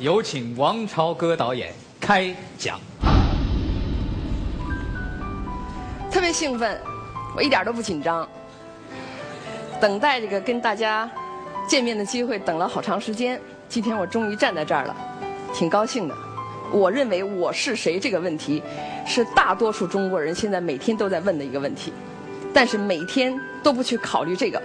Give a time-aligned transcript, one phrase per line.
[0.00, 2.80] 有请王朝歌导演开讲。
[6.10, 6.80] 特别兴奋，
[7.36, 8.26] 我一点都不紧张。
[9.78, 11.08] 等待这个跟大家
[11.68, 13.38] 见面的机会，等了好长时间。
[13.68, 14.96] 今天我终于站在这儿了，
[15.52, 16.16] 挺高兴的。
[16.72, 18.62] 我认为我是谁这个问题，
[19.06, 21.92] 是大多数中国人现在每天都在问的一个问题，
[22.54, 24.62] 但是每天都不去考虑这个，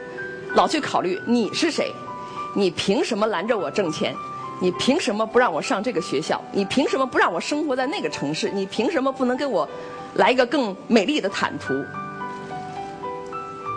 [0.53, 1.91] 老去考虑你是谁，
[2.55, 4.15] 你凭什么拦着我挣钱？
[4.61, 6.41] 你凭什么不让我上这个学校？
[6.51, 8.49] 你凭什么不让我生活在那个城市？
[8.49, 9.67] 你凭什么不能给我
[10.15, 11.73] 来一个更美丽的坦途？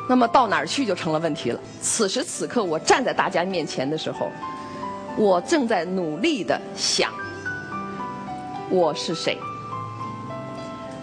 [0.09, 1.61] 那么到哪儿去就成了问题了。
[1.83, 4.31] 此时此刻，我站在大家面前的时候，
[5.17, 7.13] 我正在努力的想。
[8.71, 9.37] 我是谁？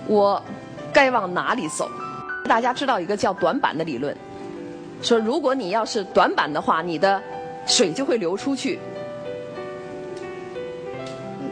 [0.08, 0.42] 我
[0.94, 1.90] 该往哪里走？
[2.46, 4.16] 大家知道一个叫短板的理论，
[5.02, 7.22] 说如果你要是短板的话，你的
[7.68, 8.80] 水就会流出去。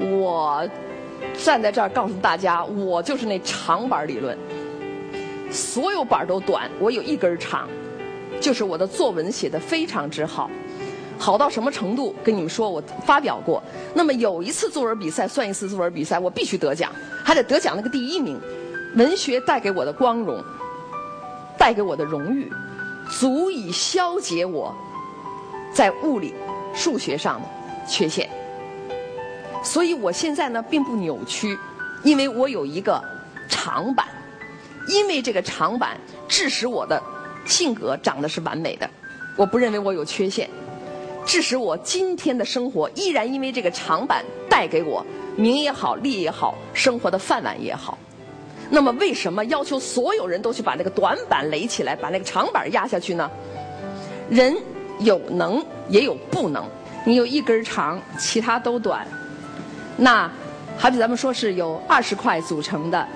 [0.04, 0.68] 我
[1.34, 4.38] 站在这儿告诉大家，我就是那长板理论，
[5.50, 7.68] 所有板都短，我有一根长，
[8.42, 10.50] 就是我的作文写的非常之好。
[11.18, 12.14] 好到什么程度？
[12.22, 13.64] 跟你们说，我发表过。
[13.94, 16.92] 那么有一次作文比赛算一次作文比赛，我必须得奖，
[17.24, 18.38] 还得得奖那个第一名。
[18.96, 20.44] 文学带给我的光荣，
[21.58, 22.52] 带给我的荣誉，
[23.10, 24.76] 足以消解我
[25.74, 26.34] 在物理、
[26.74, 27.48] 数学上的
[27.88, 28.30] 缺陷。
[29.64, 31.58] 所以我现在呢，并不扭曲，
[32.04, 33.02] 因为我有一个
[33.50, 34.06] 长板，
[34.88, 35.98] 因为这个长板
[36.28, 37.02] 致使我的
[37.46, 38.90] 性格长得是完美的。
[39.38, 40.50] 我不认为我有缺陷。
[41.26, 45.06] 致使我今天的生活依然因为这个长板带给我
[45.38, 47.98] 名也好利也好生活的饭碗也好，
[48.70, 53.32] 那么为什么要求所有人都去把那个短板垒起来，把那个长板压下去呢？
[54.30, 54.54] 人
[55.00, 56.66] 有能也有不能，
[57.06, 59.08] 你有一根长，其他都短。
[59.98, 60.30] 那
[60.78, 63.08] 好比咱们说是有二十块组成的，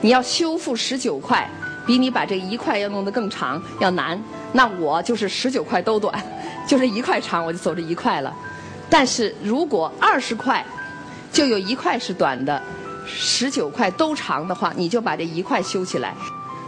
[0.00, 1.48] 你要修复十九块，
[1.86, 4.22] 比你把这一块要弄得更长要难。
[4.52, 6.22] 那我就是十九块都短。
[6.64, 8.32] 就是一块长，我就走这一块了。
[8.88, 10.64] 但是如果二十块，
[11.32, 12.62] 就有一块是短的，
[13.04, 16.14] 十九块都长的话，你就把这一块修起来。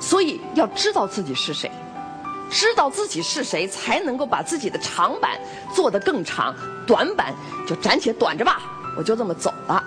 [0.00, 1.70] 所以要知道自己是谁，
[2.50, 5.38] 知道自己是谁，才能够把自己的长板
[5.72, 6.52] 做得更长，
[6.84, 7.32] 短板
[7.64, 8.60] 就暂且短着吧。
[8.96, 9.82] 我就这么走了。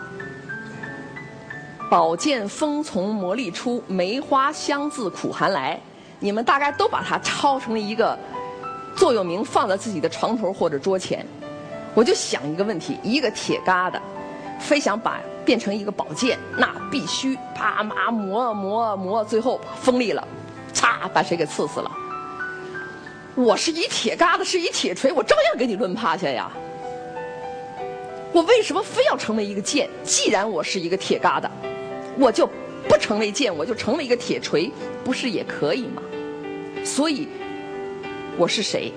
[1.90, 5.80] 宝剑锋从磨砺出，梅花香自苦寒来。
[6.20, 8.18] 你们大概都把它抄成了一个。
[8.96, 11.24] 座右铭放在自己的床头或者桌前，
[11.94, 14.00] 我就想一个问题：一个铁疙瘩，
[14.60, 20.28] 非想把变成一个宝剑，那必须啪嘛磨磨磨，最后锋利了，
[20.74, 21.92] 嚓把谁给刺死了。
[23.36, 26.50] 我是一铁疙瘩，是一铁锤，我照样给你抡趴下呀。
[28.34, 29.90] 我为什么非要成为一个剑？
[30.04, 31.50] 既然我是一个铁疙瘩，
[32.18, 32.48] 我就
[32.88, 34.72] 不成为剑，我就成为一个铁锤，
[35.04, 36.02] 不是也可以吗？
[36.84, 37.28] 所以。
[38.40, 38.94] 我是谁？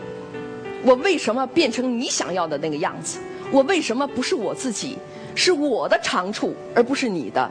[0.83, 3.19] 我为什么变成你想要的那个样子？
[3.51, 4.99] 我为什么不是我自己？
[5.35, 7.51] 是我的长处，而不是你的。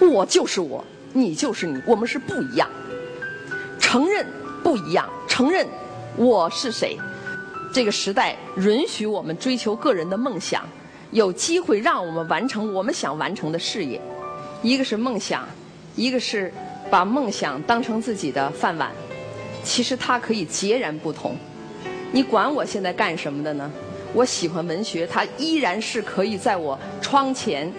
[0.00, 2.68] 我就是我，你就是你，我们是不一样。
[3.78, 4.26] 承认
[4.64, 5.64] 不一样，承认
[6.16, 6.98] 我是谁。
[7.72, 10.64] 这个时代允许我们追求个人的梦想，
[11.12, 14.00] 有机会让我们完成我们想完成的事业。
[14.62, 15.46] 一个是梦想，
[15.94, 16.52] 一个是
[16.90, 18.90] 把梦想当成自己的饭碗。
[19.62, 21.36] 其实它可以截然不同。
[22.10, 23.70] 你管我现在干什么的呢？
[24.14, 27.72] 我喜欢文学，它依然是可以在我窗前，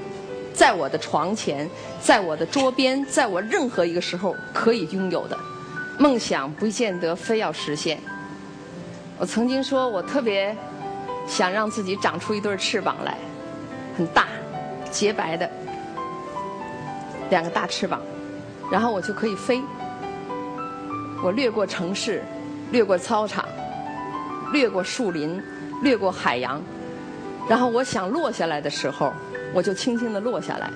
[0.54, 5.38] 在我的床前，在我的桌边，在我任何一个时候可以拥有的。
[5.98, 8.00] 梦想不见得非要实现。
[9.18, 10.56] 我曾经说我特别
[11.28, 13.18] 想让自己长出一对翅膀来，
[13.98, 14.28] 很大、
[14.92, 15.50] 洁白的
[17.30, 18.02] 两个大翅膀，
[18.72, 19.62] 然后我就可以飞。
[21.24, 22.22] 我掠过城市，
[22.72, 23.46] 掠过操场，
[24.52, 25.42] 掠过树林，
[25.82, 26.62] 掠过海洋，
[27.48, 29.14] 然后我想落下来的时候，
[29.54, 30.70] 我就轻轻地落下来。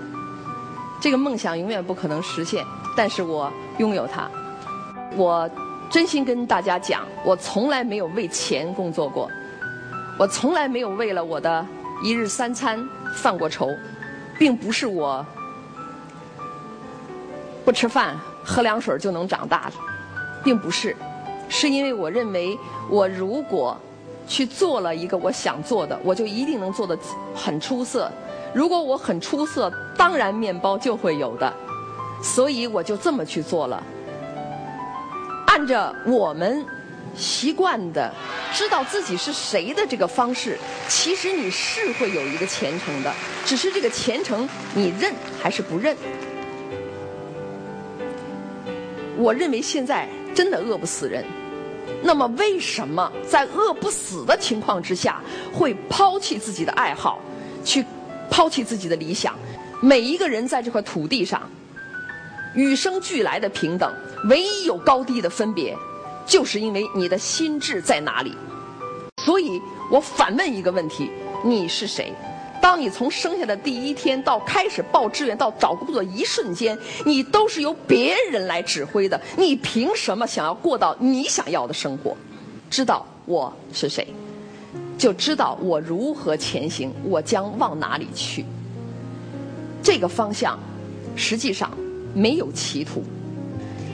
[1.01, 2.65] 这个梦想永远不可能实现，
[2.95, 4.29] 但是我拥有它。
[5.15, 5.49] 我
[5.89, 9.29] 真心跟大家讲，我从来没有为钱工作过，
[10.17, 11.65] 我从来没有为了我的
[12.03, 13.69] 一日三餐犯过愁，
[14.39, 15.25] 并不是我
[17.63, 19.73] 不吃饭喝凉水就能长大的。
[20.43, 20.95] 并不是，
[21.49, 22.57] 是因为我认为，
[22.89, 23.77] 我如果
[24.27, 26.97] 去做了一个我想做的，我就一定能做的
[27.35, 28.09] 很出色。
[28.53, 31.51] 如果我很出色，当然面包就会有的。
[32.23, 33.83] 所以我就这么去做了。
[35.47, 36.65] 按着我们
[37.15, 38.13] 习惯的
[38.53, 40.57] 知道自己是谁的这个方式，
[40.87, 43.13] 其实你是会有一个前程的，
[43.45, 45.95] 只是这个前程你认还是不认？
[49.17, 51.25] 我认为现在真的饿不死人，
[52.03, 55.21] 那么为什么在饿不死的情况之下，
[55.51, 57.19] 会抛弃自己的爱好，
[57.65, 57.83] 去
[58.29, 59.35] 抛弃自己的理想？
[59.81, 61.41] 每一个人在这块土地上，
[62.53, 63.91] 与生俱来的平等，
[64.29, 65.75] 唯一有高低的分别，
[66.27, 68.35] 就是因为你的心智在哪里。
[69.23, 69.59] 所以
[69.89, 71.09] 我反问一个问题：
[71.43, 72.13] 你是谁？
[72.61, 79.19] 当你从生下的第一天到开始报志愿到找工作一瞬间，你都是由别人来指挥的。
[79.37, 82.15] 你凭什么想要过到你想要的生活？
[82.69, 84.05] 知道我是谁，
[84.97, 88.43] 就知道我如何前行，我将往哪里去。
[89.81, 90.59] 这个方向，
[91.15, 91.71] 实际上
[92.13, 93.01] 没有歧途。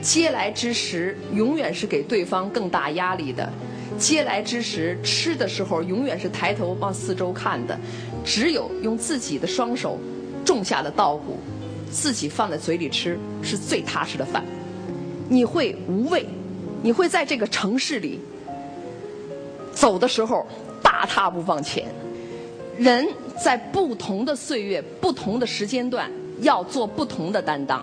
[0.04, 3.50] 嗟来之食，永远是给对方更大压力的。
[3.98, 7.78] 嗟来之食，吃的时候永远是抬头往四周看的。
[8.22, 9.98] 只有用自己的双手
[10.44, 11.38] 种下的稻谷，
[11.90, 14.44] 自己放在嘴里吃，是最踏实的饭。
[15.26, 16.26] 你会无畏，
[16.82, 18.20] 你会在这个城市里
[19.72, 20.46] 走的时候
[20.82, 21.86] 大踏步往前。
[22.76, 23.08] 人
[23.42, 26.10] 在不同的岁月、不同的时间段，
[26.40, 27.82] 要做不同的担当。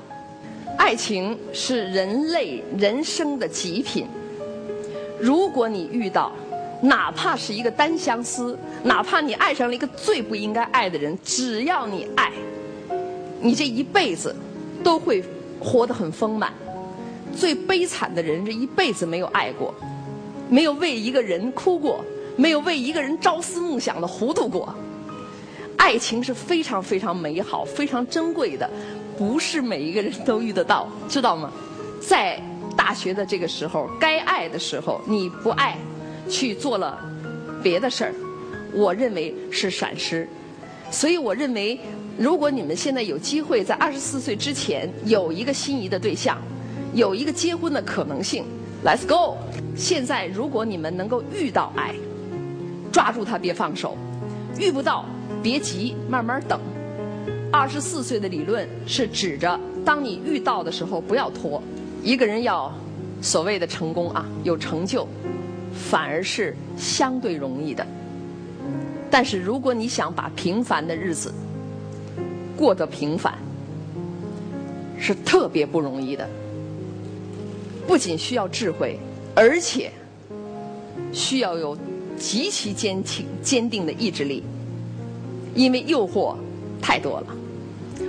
[0.82, 4.08] 爱情是人类人生的极品。
[5.20, 6.32] 如果你遇到，
[6.82, 12.32] 哪怕是一个单相思，哪怕你爱上了一个最不应该爱的人，只要你爱，
[13.40, 14.36] 你这一辈子
[14.84, 15.24] 都会
[15.60, 16.52] 活得很丰满。
[17.38, 19.72] 最悲惨的人，这一辈子没有爱过，
[20.50, 22.04] 没有为一个人哭过，
[22.36, 24.74] 没有为一个人朝思暮想的糊涂过。
[25.78, 28.68] 爱情是非常非常美好、非常珍贵的，
[29.22, 31.52] 不是每一个人都遇得到，知道吗？
[32.02, 32.42] 在
[32.76, 35.78] 大学的这个时候，该爱的时候你不爱。
[36.28, 37.00] 去做了
[37.62, 38.16] 别的事儿，
[38.74, 40.28] 我认为是闪失。
[40.90, 41.80] 所以我认为，
[42.18, 46.40] 如果你们现在有机会在二十四岁之前有一个心仪的对象，
[46.96, 48.44] 有一个结婚的可能性
[48.84, 49.38] ，Let's go！
[49.76, 51.94] 现在如果你们能够遇到爱，
[52.92, 53.96] 抓住他别放手；
[54.58, 55.06] 遇不到
[55.44, 56.60] 别急，慢慢等。
[57.52, 61.62] 二十四岁的理论是指着，当你遇到的时候不要拖。
[62.02, 62.74] 一个人要
[63.22, 65.08] 所谓的成功啊，有成就。
[65.74, 67.88] 反而是相对容易的，
[69.10, 71.34] 但是如果你想把平凡的日子
[72.58, 73.34] 过得平凡，
[75.00, 76.28] 是特别不容易的。
[77.88, 79.00] 不仅需要智慧，
[79.34, 79.90] 而且
[81.14, 81.78] 需要有
[82.18, 84.44] 极其坚挺、坚定的意志力，
[85.56, 86.36] 因为诱惑
[86.82, 87.28] 太多了。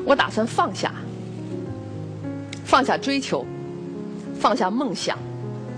[0.04, 0.92] 我打算放下，
[2.64, 3.44] 放下追求，
[4.40, 5.18] 放下梦想。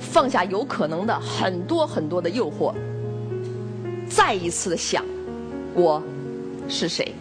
[0.00, 2.75] 放下有可能的很多很多的诱惑，
[4.06, 5.02] 再一次的想，
[5.73, 6.02] 我
[6.69, 7.14] 是谁？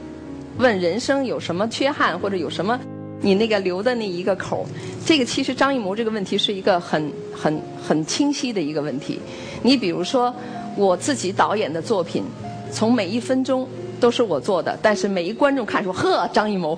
[0.58, 2.78] 问人生有什么缺憾或者有什么
[3.22, 4.66] 你那个留的那一个口？
[5.06, 9.20] 这个其实张艺谋这个问题是一个很很很清晰的一个问题。
[9.62, 10.34] 你比如说
[10.76, 12.24] 我自己导演的作品，
[12.72, 13.66] 从每一分钟
[14.04, 16.78] 都是我做的，但是每一观众看说呵张艺谋，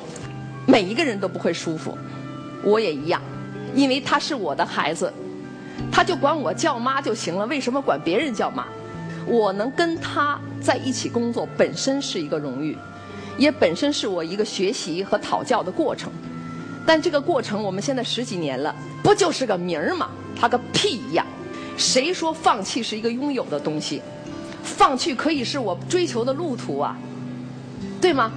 [0.68, 1.98] 每一个人都不会舒服，
[2.64, 3.20] 我也一样，
[3.74, 5.12] 因为他是我的孩子。
[5.92, 8.68] 他就管我叫妈就行了，为什么管别人叫妈？
[9.26, 12.78] 我能跟他在一起工作，本身是一个荣誉，
[13.40, 16.12] 也本身是我一个学习和讨教的过程。
[16.86, 20.12] 但这个过程，我们现在十几年了，不就是个名儿吗？
[20.40, 21.26] 他个屁一样！
[21.76, 24.00] 谁说放弃是一个拥有的东西？
[24.62, 26.96] 放弃可以是我追求的路途啊，
[28.02, 28.32] 对吗？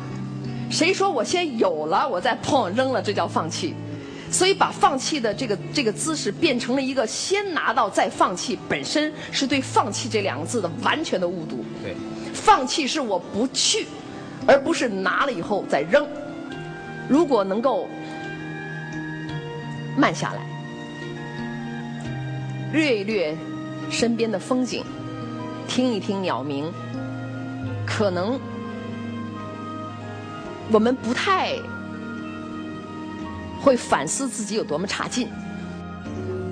[0.71, 3.75] 谁说我先有了，我再砰扔了，这叫放弃？
[4.30, 11.64] 所以，把放弃的这个这个姿势变成了一个先拿到再放弃，本身是对“放弃”这两个字的完全的误读。
[11.83, 11.95] 对，
[12.35, 13.87] 放弃是我不去，
[14.47, 16.07] 而不是拿了以后再扔。
[17.09, 17.88] 如果能够
[19.97, 20.40] 慢下来，
[22.71, 23.35] 略一略
[23.90, 24.85] 身边的风景，
[25.66, 26.71] 听一听鸟鸣，
[27.87, 28.38] 可能
[30.70, 31.56] 我们不太。
[33.60, 35.28] 会反思自己有多么差劲。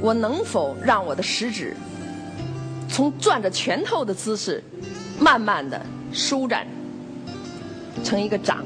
[0.01, 1.75] 我能否让我的食指
[2.89, 4.63] 从攥着拳头的姿势，
[5.19, 5.81] 慢慢的
[6.13, 6.67] 舒展
[8.03, 8.65] 成一个掌，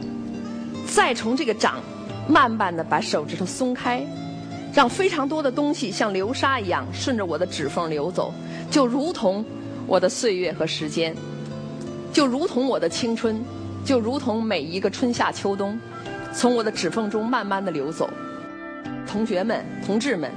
[0.89, 1.81] 再从这个掌
[2.27, 4.05] 慢慢的把手指头松开，
[4.73, 8.33] 让非常多的东西像流沙一样顺着我的指缝流走，
[8.71, 9.45] 就如同
[9.87, 11.15] 我的岁月和时间，
[12.11, 13.45] 就如同我的青春，
[13.85, 15.79] 就如同每一个春夏秋冬，
[16.33, 18.09] 从我的指缝中慢慢的流走。
[19.07, 20.31] 同学们、同志们，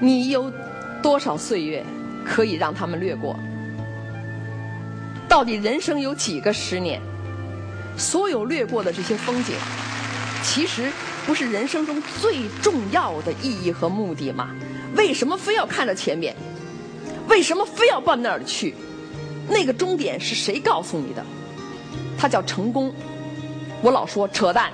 [0.00, 0.52] 你有
[1.02, 1.84] 多少岁月
[2.24, 3.36] 可以让他们略过？
[5.28, 7.00] 到底人生有几个十年？
[7.96, 9.54] 所有掠过的这些风景，
[10.42, 10.90] 其实
[11.26, 14.50] 不是人生中最重要的意义和目的吗？
[14.96, 16.34] 为什么非要看着前面？
[17.28, 18.74] 为什么非要奔那儿去？
[19.48, 21.24] 那个终点是谁告诉你的？
[22.20, 22.92] 它叫成功。
[23.80, 24.70] 我老说扯淡。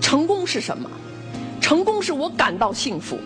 [0.00, 0.88] 成功是什么？
[1.60, 3.18] 成功是我感到幸福，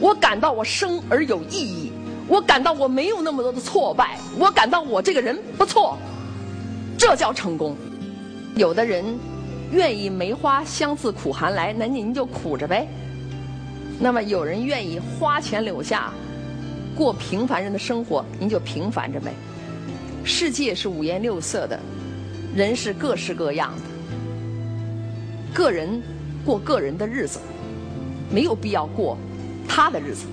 [0.00, 1.92] 我感到我生而有意义，
[2.26, 5.96] 我感到我没有那么多的挫败，我感到我这个人不错，
[6.98, 7.74] 这叫成功。
[8.56, 9.04] 有的人
[9.70, 12.86] 愿意梅花香自苦寒来，那您就苦着呗。
[13.98, 16.12] 那么有人愿意花前柳下，
[16.94, 19.32] 过平凡人的生活，您就平凡着呗。
[20.24, 21.80] 世界是五颜六色的，
[22.58, 23.82] 人是各式各样的，
[25.54, 26.02] 个人
[26.44, 27.38] 过个人的日子，
[28.32, 29.16] 没有必要过
[29.68, 30.26] 他的日子。